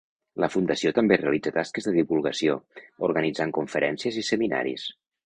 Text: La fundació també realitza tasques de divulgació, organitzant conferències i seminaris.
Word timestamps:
La 0.43 0.47
fundació 0.53 0.91
també 0.99 1.17
realitza 1.19 1.53
tasques 1.57 1.87
de 1.89 1.93
divulgació, 1.97 2.55
organitzant 3.09 3.53
conferències 3.59 4.19
i 4.23 4.25
seminaris. 4.31 4.89